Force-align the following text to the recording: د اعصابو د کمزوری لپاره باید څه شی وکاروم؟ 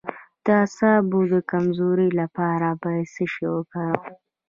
د 0.45 0.47
اعصابو 0.61 1.19
د 1.33 1.35
کمزوری 1.51 2.09
لپاره 2.19 2.67
باید 2.83 3.07
څه 3.15 3.23
شی 3.33 3.45
وکاروم؟ 3.55 4.13